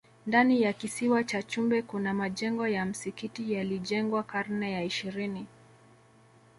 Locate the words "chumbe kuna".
1.43-2.13